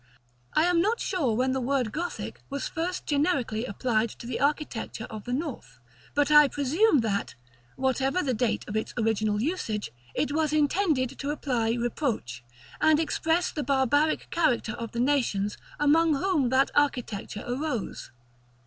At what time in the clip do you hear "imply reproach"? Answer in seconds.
11.29-12.43